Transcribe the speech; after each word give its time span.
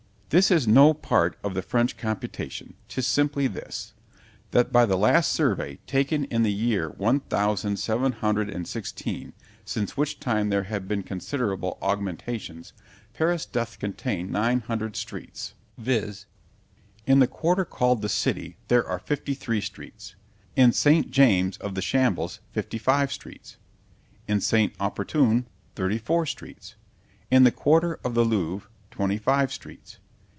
This 0.33 0.49
is 0.49 0.65
no 0.65 0.93
part 0.93 1.37
of 1.43 1.55
the 1.55 1.61
French 1.61 1.97
computation: 1.97 2.75
'tis 2.87 3.05
simply 3.05 3.47
this, 3.47 3.91
That 4.51 4.71
by 4.71 4.85
the 4.85 4.95
last 4.95 5.33
survey 5.33 5.79
taken 5.85 6.23
in 6.23 6.43
the 6.43 6.53
year 6.53 6.91
one 6.91 7.19
thousand 7.19 7.75
seven 7.79 8.13
hundred 8.13 8.49
and 8.49 8.65
sixteen, 8.65 9.33
since 9.65 9.97
which 9.97 10.21
time 10.21 10.47
there 10.47 10.63
have 10.63 10.87
been 10.87 11.03
considerable 11.03 11.77
augmentations, 11.81 12.71
Paris 13.13 13.45
doth 13.45 13.77
contain 13.77 14.31
nine 14.31 14.61
hundred 14.61 14.95
streets; 14.95 15.53
(viz) 15.77 16.27
In 17.05 17.19
the 17.19 17.27
quarter 17.27 17.65
called 17.65 18.01
the 18.01 18.07
City—there 18.07 18.87
are 18.87 18.99
fifty 18.99 19.33
three 19.33 19.59
streets. 19.59 20.15
In 20.55 20.71
St. 20.71 21.11
James 21.11 21.57
of 21.57 21.75
the 21.75 21.81
Shambles, 21.81 22.39
fifty 22.53 22.77
five 22.77 23.11
streets. 23.11 23.57
In 24.29 24.39
St. 24.39 24.73
Oportune, 24.79 25.47
thirty 25.75 25.97
four 25.97 26.25
streets. 26.25 26.75
In 27.29 27.43
the 27.43 27.51
quarter 27.51 27.99
of 28.05 28.13
the 28.13 28.23
Louvre, 28.23 28.69
twenty 28.91 29.17
five 29.17 29.51
streets. 29.51 29.97